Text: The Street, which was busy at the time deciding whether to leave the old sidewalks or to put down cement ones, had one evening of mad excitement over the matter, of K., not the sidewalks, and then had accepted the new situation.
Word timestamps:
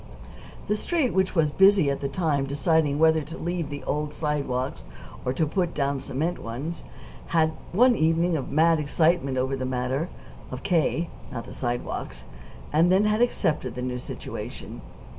The 0.67 0.75
Street, 0.75 1.13
which 1.13 1.35
was 1.35 1.51
busy 1.51 1.91
at 1.91 1.99
the 1.99 2.07
time 2.07 2.45
deciding 2.47 2.97
whether 2.97 3.21
to 3.21 3.37
leave 3.37 3.69
the 3.69 3.83
old 3.83 4.15
sidewalks 4.15 4.81
or 5.23 5.31
to 5.33 5.45
put 5.45 5.75
down 5.75 5.99
cement 5.99 6.39
ones, 6.39 6.83
had 7.27 7.51
one 7.71 7.95
evening 7.95 8.35
of 8.35 8.49
mad 8.49 8.79
excitement 8.79 9.37
over 9.37 9.55
the 9.55 9.63
matter, 9.63 10.09
of 10.49 10.63
K., 10.63 11.11
not 11.31 11.45
the 11.45 11.53
sidewalks, 11.53 12.25
and 12.73 12.91
then 12.91 13.05
had 13.05 13.21
accepted 13.21 13.75
the 13.75 13.83
new 13.83 13.99
situation. 13.99 14.81